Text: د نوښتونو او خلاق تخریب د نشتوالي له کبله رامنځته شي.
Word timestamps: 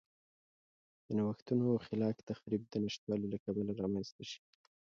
د 1.05 1.07
نوښتونو 1.17 1.63
او 1.73 1.77
خلاق 1.87 2.17
تخریب 2.29 2.63
د 2.69 2.73
نشتوالي 2.85 3.27
له 3.33 3.37
کبله 3.45 3.71
رامنځته 3.81 4.23
شي. 4.29 4.39